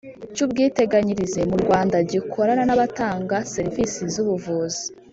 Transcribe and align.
Cy 0.33 0.41
ubwiteganyirize 0.45 1.41
mu 1.49 1.57
rwanda 1.63 1.95
gikorana 2.11 2.63
n 2.65 2.71
abatanga 2.75 3.35
serivisi 3.53 3.99
z 4.13 4.15
ubuvuzi 4.23 4.83